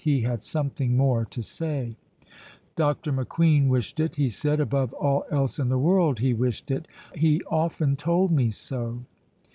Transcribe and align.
He 0.03 0.21
had 0.21 0.41
something 0.41 0.97
more 0.97 1.25
to 1.25 1.43
say. 1.43 1.95
"Dr. 2.75 3.13
McQueen 3.13 3.67
wished 3.67 3.99
it," 3.99 4.15
he 4.15 4.29
said; 4.29 4.59
"above 4.59 4.93
all 4.93 5.25
else 5.29 5.59
in 5.59 5.69
the 5.69 5.77
world 5.77 6.17
he 6.17 6.33
wished 6.33 6.71
it. 6.71 6.87
He 7.13 7.43
often 7.43 7.95
told 7.95 8.31
me 8.31 8.49
so." 8.49 9.01